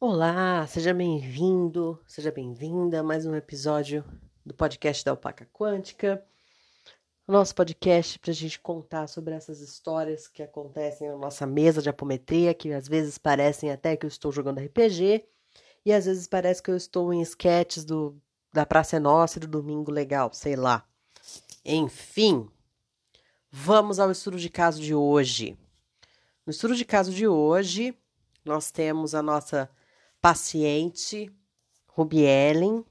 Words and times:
Olá, 0.00 0.66
seja 0.66 0.92
bem-vindo, 0.92 2.02
seja 2.08 2.32
bem-vinda 2.32 3.00
a 3.00 3.02
mais 3.02 3.24
um 3.24 3.36
episódio 3.36 4.04
do 4.44 4.52
podcast 4.52 5.04
da 5.04 5.12
Alpaca 5.12 5.46
Quântica. 5.52 6.24
Nosso 7.28 7.54
podcast 7.54 8.18
para 8.18 8.32
a 8.32 8.34
gente 8.34 8.58
contar 8.58 9.06
sobre 9.06 9.34
essas 9.34 9.60
histórias 9.60 10.26
que 10.26 10.42
acontecem 10.42 11.08
na 11.08 11.16
nossa 11.16 11.46
mesa 11.46 11.80
de 11.80 11.88
apometria, 11.88 12.52
que 12.52 12.72
às 12.72 12.88
vezes 12.88 13.16
parecem 13.16 13.70
até 13.70 13.96
que 13.96 14.04
eu 14.04 14.08
estou 14.08 14.32
jogando 14.32 14.58
RPG, 14.58 15.24
e 15.84 15.92
às 15.92 16.06
vezes 16.06 16.26
parece 16.26 16.60
que 16.60 16.70
eu 16.72 16.76
estou 16.76 17.12
em 17.14 17.20
sketches 17.20 17.84
do, 17.84 18.20
da 18.52 18.66
Praça 18.66 18.96
é 18.96 18.98
Nossa 18.98 19.38
e 19.38 19.40
do 19.40 19.46
Domingo 19.46 19.92
Legal, 19.92 20.32
sei 20.32 20.56
lá. 20.56 20.89
Enfim, 21.64 22.48
vamos 23.50 23.98
ao 23.98 24.10
estudo 24.10 24.38
de 24.38 24.48
caso 24.48 24.80
de 24.80 24.94
hoje. 24.94 25.56
No 26.46 26.50
estudo 26.50 26.74
de 26.74 26.84
caso 26.84 27.12
de 27.12 27.28
hoje, 27.28 27.96
nós 28.44 28.70
temos 28.70 29.14
a 29.14 29.22
nossa 29.22 29.70
paciente, 30.20 31.30
Ruby 31.86 32.22
Ellen, 32.22 32.84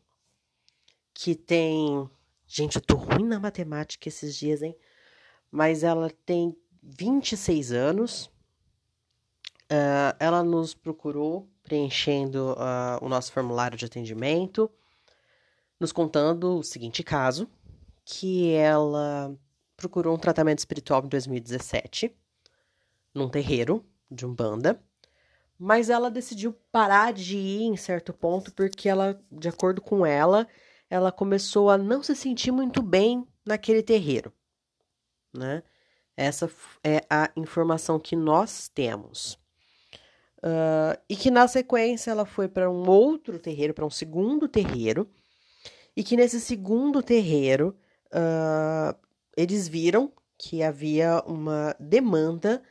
que 1.13 1.35
tem. 1.35 2.09
Gente, 2.47 2.77
eu 2.77 2.81
tô 2.81 2.95
ruim 2.95 3.25
na 3.25 3.39
matemática 3.39 4.07
esses 4.07 4.35
dias, 4.35 4.61
hein? 4.61 4.75
Mas 5.51 5.83
ela 5.83 6.09
tem 6.25 6.55
26 6.81 7.71
anos. 7.71 8.25
Uh, 9.71 10.15
ela 10.19 10.43
nos 10.43 10.73
procurou 10.73 11.47
preenchendo 11.61 12.53
uh, 12.53 13.03
o 13.05 13.09
nosso 13.09 13.31
formulário 13.31 13.77
de 13.77 13.85
atendimento, 13.85 14.71
nos 15.79 15.91
contando 15.91 16.57
o 16.57 16.63
seguinte 16.63 17.03
caso: 17.03 17.47
que 18.11 18.53
ela 18.53 19.37
procurou 19.77 20.15
um 20.15 20.19
tratamento 20.19 20.57
espiritual 20.57 21.05
em 21.05 21.07
2017, 21.07 22.11
num 23.13 23.29
terreiro 23.29 23.85
de 24.09 24.25
Umbanda. 24.25 24.81
Mas 25.59 25.91
ela 25.91 26.09
decidiu 26.09 26.53
parar 26.71 27.13
de 27.13 27.37
ir 27.37 27.63
em 27.65 27.77
certo 27.77 28.11
ponto 28.11 28.51
porque 28.53 28.89
ela, 28.89 29.21
de 29.31 29.47
acordo 29.47 29.79
com 29.79 30.03
ela, 30.03 30.47
ela 30.89 31.11
começou 31.11 31.69
a 31.69 31.77
não 31.77 32.01
se 32.01 32.15
sentir 32.15 32.51
muito 32.51 32.81
bem 32.81 33.27
naquele 33.45 33.83
terreiro, 33.83 34.33
né? 35.31 35.61
Essa 36.17 36.49
é 36.83 37.01
a 37.09 37.29
informação 37.35 37.99
que 37.99 38.15
nós 38.15 38.69
temos. 38.69 39.33
Uh, 40.37 40.97
e 41.07 41.15
que 41.15 41.29
na 41.29 41.47
sequência 41.47 42.09
ela 42.09 42.25
foi 42.25 42.47
para 42.47 42.71
um 42.71 42.89
outro 42.89 43.37
terreiro, 43.37 43.73
para 43.73 43.85
um 43.85 43.89
segundo 43.89 44.47
terreiro, 44.47 45.07
e 45.95 46.03
que 46.03 46.17
nesse 46.17 46.41
segundo 46.41 47.03
terreiro 47.03 47.77
uh, 48.13 48.97
eles 49.35 49.67
viram 49.67 50.11
que 50.37 50.63
havia 50.63 51.21
uma 51.25 51.75
demanda 51.79 52.63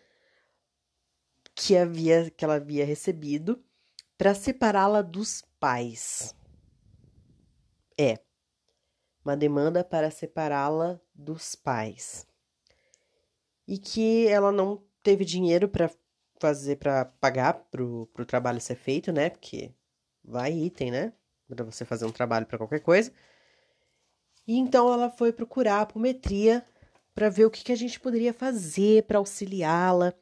que 1.55 1.77
havia 1.77 2.30
que 2.30 2.45
ela 2.45 2.55
havia 2.55 2.84
recebido 2.84 3.62
para 4.17 4.34
separá-la 4.34 5.03
dos 5.03 5.42
pais. 5.61 6.34
É 7.98 8.19
uma 9.25 9.36
demanda 9.36 9.84
para 9.84 10.11
separá-la 10.11 11.00
dos 11.14 11.55
pais. 11.55 12.27
E 13.67 13.77
que 13.77 14.27
ela 14.28 14.50
não 14.50 14.83
teve 15.02 15.25
dinheiro 15.25 15.69
para 15.69 15.91
fazer 16.41 16.77
para 16.77 17.05
pagar 17.05 17.55
pro, 17.70 18.06
pro 18.14 18.25
trabalho 18.25 18.61
ser 18.61 18.77
feito, 18.77 19.12
né? 19.12 19.28
Porque 19.28 19.73
vai 20.25 20.52
item, 20.52 20.91
né? 20.91 21.12
Para 21.48 21.64
você 21.64 21.84
fazer 21.84 22.06
um 22.06 22.12
trabalho 22.12 22.47
para 22.47 22.58
qualquer 22.58 22.80
coisa. 22.80 23.12
E 24.48 24.56
então 24.56 24.92
ela 24.92 25.10
foi 25.10 25.30
procurar 25.30 25.77
a 25.77 25.82
apometria 25.82 26.66
para 27.14 27.28
ver 27.28 27.44
o 27.44 27.50
que, 27.50 27.62
que 27.62 27.72
a 27.72 27.77
gente 27.77 28.00
poderia 28.00 28.32
fazer 28.32 29.05
para 29.05 29.18
auxiliá-la 29.18 30.14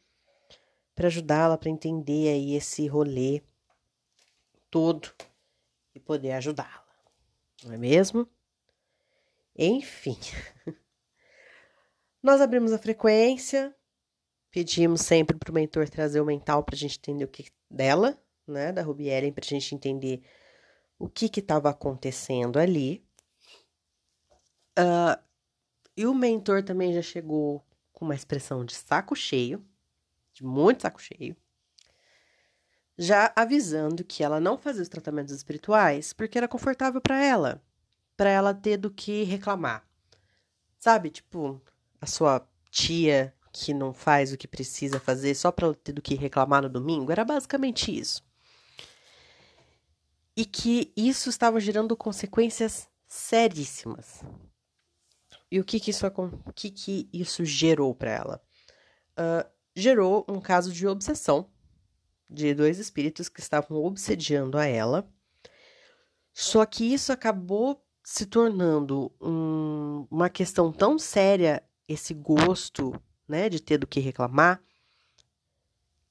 para 0.96 1.08
ajudá-la 1.08 1.58
para 1.58 1.68
entender 1.68 2.30
aí 2.30 2.56
esse 2.56 2.88
rolê 2.88 3.42
todo 4.70 5.14
e 5.94 6.00
poder 6.00 6.32
ajudá-la. 6.32 6.86
Não 7.62 7.74
é 7.74 7.76
mesmo? 7.76 8.26
Enfim. 9.54 10.18
Nós 12.22 12.40
abrimos 12.40 12.72
a 12.72 12.78
frequência, 12.78 13.76
pedimos 14.50 15.02
sempre 15.02 15.36
para 15.36 15.50
o 15.50 15.54
mentor 15.54 15.88
trazer 15.88 16.20
o 16.20 16.24
mental 16.24 16.64
para 16.64 16.74
a 16.74 16.78
gente 16.78 16.98
entender 16.98 17.24
o 17.24 17.28
que 17.28 17.50
dela, 17.70 18.18
né, 18.46 18.72
da 18.72 18.82
Ruby 18.82 19.08
Ellen, 19.08 19.32
para 19.32 19.44
a 19.44 19.48
gente 19.48 19.74
entender 19.74 20.22
o 20.98 21.08
que 21.10 21.26
estava 21.26 21.68
acontecendo 21.68 22.58
ali. 22.58 23.05
Uh, 24.78 25.20
e 25.96 26.06
o 26.06 26.14
mentor 26.14 26.62
também 26.62 26.92
já 26.92 27.02
chegou 27.02 27.64
com 27.92 28.04
uma 28.04 28.14
expressão 28.14 28.64
de 28.64 28.74
saco 28.74 29.16
cheio, 29.16 29.64
de 30.32 30.44
muito 30.44 30.82
saco 30.82 31.00
cheio, 31.00 31.34
já 32.98 33.32
avisando 33.34 34.04
que 34.04 34.22
ela 34.22 34.40
não 34.40 34.58
fazia 34.58 34.82
os 34.82 34.88
tratamentos 34.88 35.34
espirituais 35.34 36.12
porque 36.12 36.36
era 36.36 36.48
confortável 36.48 37.00
para 37.00 37.22
ela, 37.22 37.62
para 38.16 38.30
ela 38.30 38.54
ter 38.54 38.76
do 38.76 38.90
que 38.90 39.22
reclamar. 39.24 39.86
Sabe, 40.78 41.10
tipo, 41.10 41.60
a 42.00 42.06
sua 42.06 42.46
tia 42.70 43.34
que 43.52 43.72
não 43.72 43.94
faz 43.94 44.32
o 44.32 44.36
que 44.36 44.46
precisa 44.46 45.00
fazer 45.00 45.34
só 45.34 45.50
para 45.50 45.72
ter 45.74 45.92
do 45.92 46.02
que 46.02 46.14
reclamar 46.14 46.62
no 46.62 46.68
domingo, 46.68 47.10
era 47.10 47.24
basicamente 47.24 47.90
isso. 47.98 48.22
E 50.36 50.44
que 50.44 50.92
isso 50.94 51.30
estava 51.30 51.58
gerando 51.58 51.96
consequências 51.96 52.86
seríssimas. 53.08 54.22
E 55.50 55.60
o 55.60 55.64
que 55.64 55.78
que 55.78 55.90
isso, 55.90 56.06
o 56.06 56.52
que 56.52 56.70
que 56.70 57.08
isso 57.12 57.44
gerou 57.44 57.94
para 57.94 58.10
ela? 58.10 58.42
Uh, 59.12 59.48
gerou 59.74 60.24
um 60.28 60.40
caso 60.40 60.72
de 60.72 60.86
obsessão 60.86 61.48
de 62.28 62.54
dois 62.54 62.78
espíritos 62.78 63.28
que 63.28 63.40
estavam 63.40 63.76
obsediando 63.84 64.58
a 64.58 64.66
ela. 64.66 65.08
Só 66.32 66.66
que 66.66 66.92
isso 66.92 67.12
acabou 67.12 67.82
se 68.02 68.26
tornando 68.26 69.12
um, 69.20 70.06
uma 70.10 70.28
questão 70.28 70.72
tão 70.72 70.98
séria, 70.98 71.62
esse 71.88 72.12
gosto 72.12 72.92
né, 73.28 73.48
de 73.48 73.60
ter 73.60 73.78
do 73.78 73.86
que 73.86 74.00
reclamar, 74.00 74.60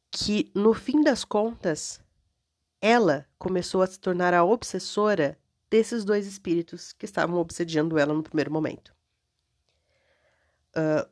que 0.09 0.51
no 0.55 0.73
fim 0.73 1.01
das 1.03 1.25
contas, 1.25 1.99
ela 2.81 3.27
começou 3.37 3.81
a 3.81 3.87
se 3.87 3.99
tornar 3.99 4.33
a 4.33 4.43
obsessora 4.43 5.37
desses 5.69 6.05
dois 6.05 6.25
espíritos 6.25 6.93
que 6.93 7.05
estavam 7.05 7.37
obsediando 7.37 7.97
ela 7.97 8.13
no 8.13 8.23
primeiro 8.23 8.51
momento. 8.51 8.94
Uh, 10.75 11.09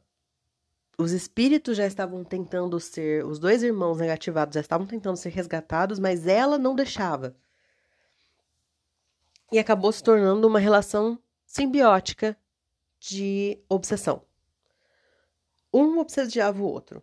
os 0.97 1.12
espíritos 1.12 1.75
já 1.75 1.88
estavam 1.88 2.24
tentando 2.24 2.79
ser, 2.79 3.25
os 3.25 3.40
dois 3.40 3.63
irmãos 3.63 3.97
negativados 3.97 4.53
já 4.53 4.62
estavam 4.62 4.85
tentando 4.85 5.18
ser 5.18 5.29
resgatados, 5.29 5.97
mas 5.97 6.28
ela 6.28 6.57
não 6.57 6.75
deixava. 6.75 7.35
E 9.52 9.57
acabou 9.57 9.91
se 9.91 10.03
tornando 10.03 10.47
uma 10.47 10.59
relação 10.59 11.19
simbiótica 11.46 12.38
de 13.00 13.59
obsessão. 13.68 14.23
Um 15.73 15.97
obsediava 16.00 16.62
o 16.62 16.66
outro. 16.66 17.02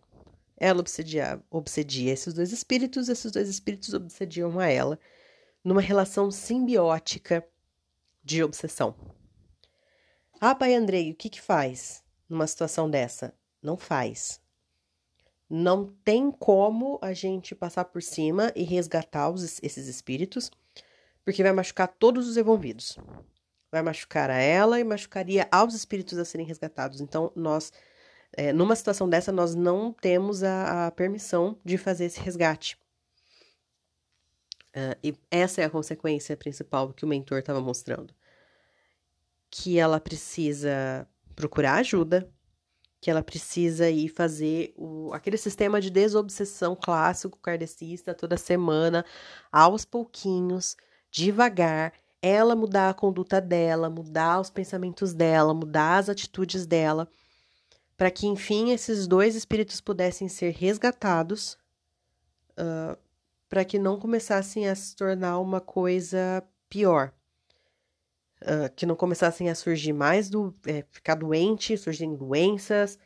Ela 0.57 0.79
obsedia, 0.79 1.43
obsedia 1.49 2.13
esses 2.13 2.33
dois 2.33 2.51
espíritos, 2.51 3.09
esses 3.09 3.31
dois 3.31 3.49
espíritos 3.49 3.93
obsediam 3.93 4.57
a 4.59 4.67
ela, 4.67 4.99
numa 5.63 5.81
relação 5.81 6.31
simbiótica 6.31 7.45
de 8.23 8.43
obsessão. 8.43 8.95
Ah, 10.39 10.55
pai 10.55 10.75
Andrei, 10.75 11.11
o 11.11 11.15
que 11.15 11.29
que 11.29 11.41
faz 11.41 12.00
numa 12.31 12.47
situação 12.47 12.89
dessa? 12.89 13.33
Não 13.61 13.75
faz. 13.75 14.41
Não 15.49 15.87
tem 16.05 16.31
como 16.31 16.97
a 17.01 17.11
gente 17.11 17.53
passar 17.53 17.83
por 17.85 18.01
cima 18.01 18.53
e 18.55 18.63
resgatar 18.63 19.29
os, 19.29 19.59
esses 19.61 19.87
espíritos, 19.87 20.49
porque 21.25 21.43
vai 21.43 21.51
machucar 21.51 21.89
todos 21.89 22.29
os 22.29 22.37
envolvidos. 22.37 22.97
Vai 23.69 23.81
machucar 23.81 24.29
a 24.29 24.37
ela 24.37 24.79
e 24.79 24.83
machucaria 24.83 25.45
aos 25.51 25.73
espíritos 25.73 26.17
a 26.17 26.23
serem 26.23 26.47
resgatados. 26.47 27.01
Então, 27.01 27.31
nós, 27.35 27.73
é, 28.31 28.53
numa 28.53 28.77
situação 28.77 29.09
dessa, 29.09 29.31
nós 29.31 29.53
não 29.53 29.91
temos 29.91 30.41
a, 30.41 30.87
a 30.87 30.91
permissão 30.91 31.59
de 31.65 31.77
fazer 31.77 32.05
esse 32.05 32.21
resgate. 32.21 32.77
Uh, 34.69 34.95
e 35.03 35.13
essa 35.29 35.61
é 35.61 35.65
a 35.65 35.69
consequência 35.69 36.37
principal 36.37 36.93
que 36.93 37.03
o 37.03 37.07
mentor 37.07 37.39
estava 37.39 37.59
mostrando. 37.59 38.13
Que 39.49 39.77
ela 39.77 39.99
precisa 39.99 41.05
procurar 41.41 41.79
ajuda, 41.79 42.29
que 43.01 43.09
ela 43.09 43.23
precisa 43.23 43.89
ir 43.89 44.09
fazer 44.09 44.73
o, 44.77 45.11
aquele 45.11 45.37
sistema 45.37 45.81
de 45.81 45.89
desobsessão 45.89 46.75
clássico 46.75 47.39
kardecista 47.39 48.13
toda 48.13 48.37
semana, 48.37 49.03
aos 49.51 49.83
pouquinhos, 49.83 50.77
devagar, 51.09 51.93
ela 52.21 52.55
mudar 52.55 52.91
a 52.91 52.93
conduta 52.93 53.41
dela, 53.41 53.89
mudar 53.89 54.39
os 54.39 54.51
pensamentos 54.51 55.13
dela, 55.13 55.51
mudar 55.51 55.97
as 55.97 56.09
atitudes 56.09 56.67
dela, 56.67 57.07
para 57.97 58.11
que 58.11 58.27
enfim 58.27 58.71
esses 58.71 59.07
dois 59.07 59.35
espíritos 59.35 59.81
pudessem 59.81 60.27
ser 60.27 60.51
resgatados, 60.51 61.57
uh, 62.51 62.95
para 63.49 63.65
que 63.65 63.79
não 63.79 63.99
começassem 63.99 64.69
a 64.69 64.75
se 64.75 64.95
tornar 64.95 65.39
uma 65.39 65.59
coisa 65.59 66.43
pior. 66.69 67.11
Uh, 68.41 68.73
que 68.75 68.85
não 68.85 68.95
começassem 68.95 69.49
a 69.49 69.55
surgir 69.55 69.93
mais 69.93 70.29
do 70.29 70.53
é, 70.65 70.83
ficar 70.91 71.15
doente, 71.15 71.77
surgirem 71.77 72.15
doenças, 72.15 72.97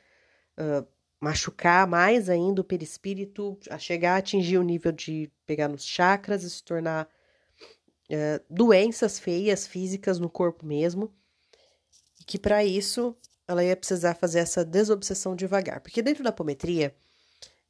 uh, 0.57 0.85
machucar 1.19 1.87
mais 1.87 2.29
ainda 2.29 2.61
o 2.61 2.63
perispírito, 2.63 3.57
a 3.69 3.77
chegar 3.77 4.15
a 4.15 4.17
atingir 4.17 4.57
o 4.57 4.63
nível 4.63 4.91
de 4.91 5.31
pegar 5.45 5.67
nos 5.67 5.83
chakras 5.83 6.43
e 6.43 6.49
se 6.49 6.63
tornar 6.63 7.07
uh, 8.09 8.43
doenças 8.49 9.19
feias 9.19 9.67
físicas 9.67 10.19
no 10.19 10.29
corpo 10.29 10.65
mesmo. 10.65 11.13
E 12.19 12.23
que 12.23 12.39
para 12.39 12.63
isso 12.63 13.15
ela 13.47 13.63
ia 13.63 13.75
precisar 13.75 14.15
fazer 14.15 14.39
essa 14.39 14.65
desobsessão 14.65 15.35
devagar, 15.35 15.79
porque 15.79 16.01
dentro 16.01 16.23
da 16.23 16.31
apometria 16.31 16.95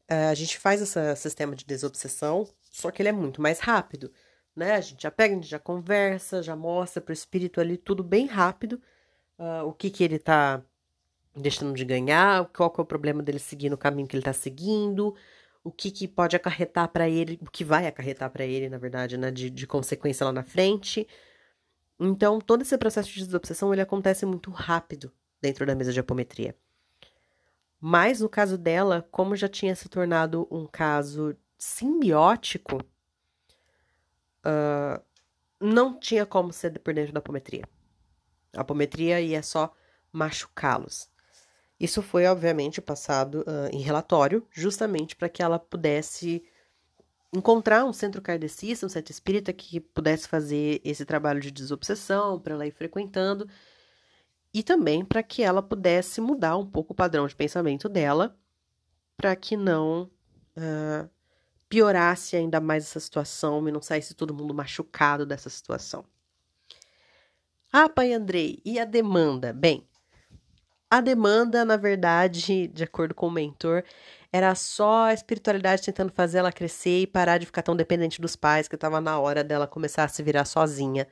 a 0.08 0.36
gente 0.36 0.60
faz 0.60 0.84
esse 0.84 1.16
sistema 1.16 1.56
de 1.56 1.66
desobsessão, 1.66 2.48
só 2.72 2.92
que 2.92 3.02
ele 3.02 3.10
é 3.10 3.12
muito 3.12 3.42
mais 3.42 3.60
rápido 3.60 4.12
né? 4.56 4.74
A 4.76 4.82
gente 4.82 5.04
já 5.04 5.12
pega, 5.12 5.34
a 5.34 5.38
gente 5.38 5.50
já 5.50 5.60
conversa, 5.60 6.42
já 6.42 6.56
mostra 6.56 7.02
para 7.02 7.12
o 7.12 7.14
espírito 7.14 7.60
ali 7.60 7.78
tudo 7.78 8.04
bem 8.04 8.26
rápido, 8.26 8.82
uh, 9.38 9.66
o 9.66 9.74
que 9.74 9.90
que 9.90 10.04
ele 10.04 10.16
está 10.16 10.64
deixando 11.36 11.74
de 11.74 11.84
ganhar, 11.84 12.46
qual 12.48 12.72
que 12.72 12.80
é 12.80 12.84
o 12.84 12.86
problema 12.86 13.22
dele 13.22 13.40
seguir 13.40 13.70
no 13.70 13.78
caminho 13.78 14.08
que 14.08 14.16
ele 14.16 14.22
está 14.22 14.34
seguindo, 14.34 15.16
o 15.64 15.72
que 15.72 15.92
que 15.92 16.08
pode 16.08 16.36
acarretar 16.36 16.88
para 16.90 17.10
ele, 17.10 17.40
o 17.42 17.50
que 17.52 17.64
vai 17.64 17.88
acarretar 17.88 18.30
para 18.32 18.46
ele, 18.46 18.70
na 18.70 18.78
verdade, 18.78 19.18
né? 19.18 19.32
De, 19.32 19.50
de 19.50 19.68
consequência 19.68 20.26
lá 20.26 20.32
na 20.32 20.44
frente. 20.44 21.08
Então, 22.00 22.40
todo 22.40 22.62
esse 22.62 22.78
processo 22.78 23.10
de 23.10 23.26
desobsessão, 23.26 23.74
ele 23.74 23.82
acontece 23.82 24.26
muito 24.26 24.52
rápido 24.52 25.12
dentro 25.42 25.66
da 25.66 25.76
mesa 25.76 25.92
de 25.94 26.00
apometria. 26.00 26.56
Mas 27.80 28.22
no 28.22 28.30
caso 28.30 28.58
dela, 28.58 29.08
como 29.12 29.36
já 29.36 29.48
tinha 29.48 29.76
se 29.76 29.88
tornado 29.90 30.48
um 30.52 30.66
caso 30.66 31.36
simbiótico, 31.58 32.80
uh, 34.46 35.02
não 35.60 36.00
tinha 36.00 36.26
como 36.26 36.54
ser 36.54 36.80
por 36.80 36.94
dentro 36.94 37.14
da 37.14 37.20
apometria. 37.20 37.64
A 38.56 38.62
apometria 38.62 39.20
ia 39.20 39.44
só 39.44 39.74
machucá-los. 40.12 41.10
Isso 41.80 42.02
foi, 42.02 42.26
obviamente, 42.26 42.82
passado 42.82 43.42
uh, 43.42 43.70
em 43.72 43.82
relatório, 43.82 44.48
justamente 44.52 45.16
para 45.16 45.28
que 45.28 45.44
ela 45.44 45.60
pudesse 45.60 46.44
encontrar 47.34 47.84
um 47.84 47.92
centro 47.92 48.22
kardecista, 48.22 48.86
um 48.86 48.90
centro 48.90 49.12
espírita 49.12 49.52
que 49.52 49.80
pudesse 49.82 50.28
fazer 50.28 50.80
esse 50.86 51.04
trabalho 51.04 51.42
de 51.42 51.52
desobsessão, 51.52 52.40
para 52.40 52.54
ela 52.54 52.66
ir 52.66 52.72
frequentando, 52.72 53.48
e 54.54 54.64
também 54.64 55.04
para 55.04 55.22
que 55.22 55.44
ela 55.44 55.62
pudesse 55.62 56.22
mudar 56.22 56.56
um 56.56 56.66
pouco 56.66 56.94
o 56.94 56.96
padrão 56.96 57.28
de 57.28 57.36
pensamento 57.36 57.90
dela, 57.90 58.38
para 59.18 59.36
que 59.36 59.58
não 59.58 60.10
uh, 60.56 61.10
piorasse 61.76 62.38
ainda 62.38 62.62
mais 62.62 62.86
essa 62.86 63.02
situação 63.02 63.68
e 63.68 63.72
não 63.72 63.82
saísse 63.82 64.14
todo 64.14 64.34
mundo 64.34 64.54
machucado 64.54 65.26
dessa 65.26 65.50
situação. 65.50 66.06
Ah, 67.70 67.90
pai 67.90 68.14
Andrei, 68.14 68.62
e 68.64 68.80
a 68.80 68.86
demanda? 68.86 69.52
Bem, 69.52 69.86
a 70.90 71.02
demanda, 71.02 71.66
na 71.66 71.76
verdade, 71.76 72.68
de 72.68 72.84
acordo 72.86 73.14
com 73.14 73.28
o 73.28 73.32
mentor, 73.32 73.84
era 74.32 74.56
só 74.56 75.08
a 75.08 75.14
espiritualidade 75.14 75.82
tentando 75.82 76.14
fazer 76.14 76.38
ela 76.38 76.50
crescer 76.50 77.02
e 77.02 77.08
parar 77.08 77.40
de 77.40 77.46
ficar 77.46 77.62
tão 77.62 77.76
dependente 77.76 78.22
dos 78.22 78.38
pais, 78.38 78.70
que 78.70 78.76
estava 78.76 79.02
na 79.02 79.20
hora 79.20 79.44
dela 79.44 79.68
começar 79.68 80.06
a 80.06 80.08
se 80.08 80.24
virar 80.24 80.46
sozinha 80.46 81.06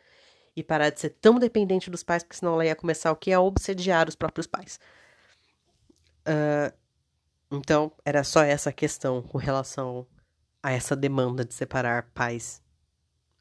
e 0.56 0.64
parar 0.64 0.92
de 0.92 1.02
ser 1.02 1.10
tão 1.10 1.38
dependente 1.38 1.92
dos 1.92 2.04
pais, 2.04 2.24
porque 2.24 2.38
senão 2.38 2.54
ela 2.54 2.66
ia 2.66 2.76
começar 2.76 3.12
o 3.12 3.18
que? 3.18 3.34
A 3.34 3.42
obsediar 3.42 4.08
os 4.08 4.16
próprios 4.16 4.48
pais. 4.48 4.80
Uh, 6.26 6.74
então, 7.52 7.92
era 8.06 8.24
só 8.24 8.42
essa 8.44 8.72
questão 8.72 9.22
com 9.22 9.38
relação 9.38 10.08
a 10.64 10.72
essa 10.72 10.96
demanda 10.96 11.44
de 11.44 11.54
separar 11.54 12.10
pais, 12.14 12.64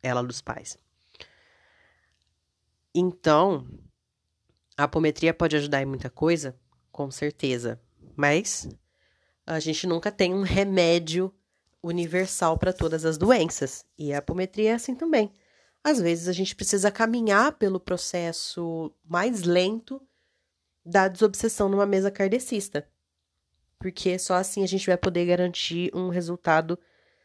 ela 0.03 0.23
dos 0.25 0.43
pais. 0.43 0.77
Então, 2.93 3.67
a 4.77 4.85
apometria 4.85 5.33
pode 5.33 5.57
ajudar 5.57 5.81
em 5.81 5.87
muita 5.87 6.11
coisa, 6.11 6.59
com 6.91 7.11
certeza, 7.11 7.81
mas 8.17 8.69
a 9.47 9.61
gente 9.61 9.87
nunca 9.87 10.11
tem 10.11 10.35
um 10.35 10.43
remédio 10.43 11.33
universal 11.83 12.59
para 12.59 12.73
todas 12.73 13.05
as 13.05 13.17
doenças, 13.17 13.87
e 13.97 14.13
a 14.13 14.19
apometria 14.19 14.71
é 14.71 14.75
assim 14.75 14.95
também. 14.95 15.33
Às 15.85 16.01
vezes 16.01 16.29
a 16.29 16.33
gente 16.33 16.55
precisa 16.55 16.91
caminhar 16.91 17.53
pelo 17.53 17.81
processo 17.81 18.93
mais 19.05 19.43
lento 19.43 20.01
da 20.85 21.09
desobsessão 21.09 21.69
numa 21.69 21.87
mesa 21.87 22.11
kardecista, 22.11 22.89
porque 23.79 24.19
só 24.19 24.35
assim 24.35 24.63
a 24.63 24.67
gente 24.67 24.87
vai 24.87 24.97
poder 24.97 25.27
garantir 25.27 25.91
um 25.95 26.09
resultado 26.09 26.79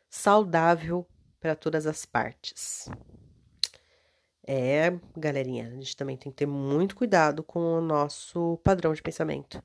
saudável 0.10 1.08
para 1.40 1.56
todas 1.56 1.86
as 1.86 2.06
partes. 2.06 2.90
É, 4.46 4.98
galerinha, 5.16 5.68
a 5.68 5.72
gente 5.72 5.96
também 5.96 6.16
tem 6.16 6.32
que 6.32 6.38
ter 6.38 6.46
muito 6.46 6.96
cuidado 6.96 7.44
com 7.44 7.60
o 7.60 7.82
nosso 7.82 8.58
padrão 8.64 8.94
de 8.94 9.02
pensamento. 9.02 9.62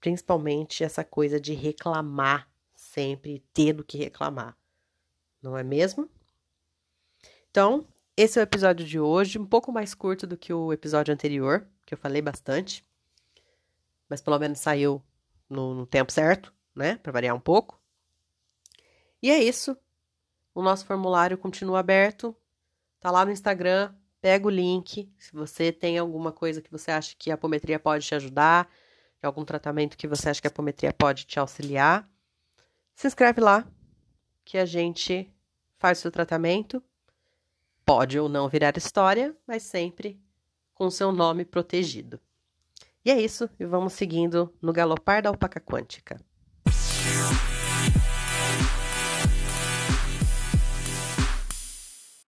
Principalmente 0.00 0.82
essa 0.82 1.04
coisa 1.04 1.40
de 1.40 1.54
reclamar 1.54 2.50
sempre, 2.74 3.44
ter 3.54 3.72
do 3.72 3.84
que 3.84 3.98
reclamar. 3.98 4.56
Não 5.40 5.56
é 5.56 5.62
mesmo? 5.62 6.10
Então, 7.50 7.86
esse 8.16 8.38
é 8.38 8.42
o 8.42 8.44
episódio 8.44 8.84
de 8.84 8.98
hoje, 8.98 9.38
um 9.38 9.46
pouco 9.46 9.72
mais 9.72 9.94
curto 9.94 10.26
do 10.26 10.36
que 10.36 10.52
o 10.52 10.72
episódio 10.72 11.14
anterior, 11.14 11.66
que 11.86 11.94
eu 11.94 11.98
falei 11.98 12.20
bastante. 12.20 12.84
Mas 14.08 14.20
pelo 14.20 14.38
menos 14.38 14.58
saiu 14.58 15.02
no, 15.48 15.74
no 15.74 15.86
tempo 15.86 16.12
certo, 16.12 16.52
né? 16.74 16.96
Para 16.96 17.12
variar 17.12 17.34
um 17.34 17.40
pouco. 17.40 17.79
E 19.22 19.30
é 19.30 19.42
isso. 19.42 19.76
O 20.54 20.62
nosso 20.62 20.84
formulário 20.86 21.38
continua 21.38 21.80
aberto. 21.80 22.36
Tá 22.98 23.10
lá 23.10 23.24
no 23.24 23.30
Instagram. 23.30 23.94
Pega 24.20 24.46
o 24.46 24.50
link. 24.50 25.12
Se 25.18 25.32
você 25.32 25.72
tem 25.72 25.98
alguma 25.98 26.32
coisa 26.32 26.60
que 26.60 26.70
você 26.70 26.90
acha 26.90 27.14
que 27.18 27.30
a 27.30 27.34
apometria 27.34 27.78
pode 27.78 28.06
te 28.06 28.14
ajudar, 28.14 28.70
algum 29.22 29.44
tratamento 29.44 29.96
que 29.96 30.08
você 30.08 30.30
acha 30.30 30.40
que 30.40 30.46
a 30.46 30.50
apometria 30.50 30.92
pode 30.92 31.24
te 31.24 31.38
auxiliar, 31.38 32.08
se 32.94 33.06
inscreve 33.06 33.40
lá 33.40 33.66
que 34.44 34.58
a 34.58 34.64
gente 34.64 35.32
faz 35.78 35.98
o 35.98 36.02
seu 36.02 36.10
tratamento. 36.10 36.82
Pode 37.84 38.18
ou 38.18 38.28
não 38.28 38.48
virar 38.48 38.76
história, 38.76 39.36
mas 39.46 39.62
sempre 39.62 40.20
com 40.74 40.90
seu 40.90 41.12
nome 41.12 41.44
protegido. 41.44 42.20
E 43.04 43.10
é 43.10 43.20
isso, 43.20 43.48
e 43.58 43.64
vamos 43.64 43.94
seguindo 43.94 44.54
no 44.60 44.72
galopar 44.72 45.22
da 45.22 45.30
alpaca 45.30 45.60
quântica. 45.60 46.20